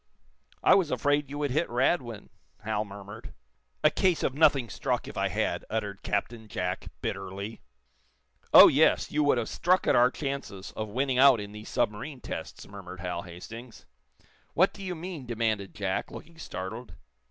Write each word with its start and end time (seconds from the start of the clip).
"I 0.63 0.73
was 0.73 0.89
afraid 0.89 1.29
you 1.29 1.37
would 1.37 1.51
hit 1.51 1.69
Radwin," 1.69 2.29
Hal 2.61 2.83
murmured. 2.83 3.35
"A 3.83 3.91
case 3.91 4.23
of 4.23 4.33
nothing 4.33 4.67
struck, 4.67 5.07
if 5.07 5.15
I 5.15 5.27
had!" 5.27 5.63
uttered 5.69 6.01
Captain 6.01 6.47
Jack, 6.47 6.87
bitterly. 7.03 7.61
"Oh, 8.51 8.67
yes! 8.67 9.11
You 9.11 9.23
would 9.25 9.37
have 9.37 9.47
struck 9.47 9.85
at 9.85 9.95
our 9.95 10.09
chances 10.09 10.71
of 10.75 10.89
winning 10.89 11.19
out 11.19 11.39
in 11.39 11.51
these 11.51 11.69
submarine 11.69 12.19
tests," 12.19 12.67
murmured 12.67 13.01
Hal 13.01 13.21
Hastings. 13.21 13.85
"What 14.55 14.73
do 14.73 14.81
you 14.83 14.95
mean?" 14.95 15.27
demanded 15.27 15.75
Jack, 15.75 16.09
looking 16.09 16.39
startled. 16.39 16.93